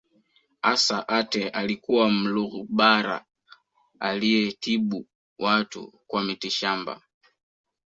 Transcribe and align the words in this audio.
Assa 0.61 1.05
Aatte 1.09 1.49
alikuwa 1.49 2.11
Mlugbara 2.11 3.25
aliyetibu 3.99 5.07
watu 5.39 5.93
kwa 6.07 6.23
mitishamba 6.23 7.01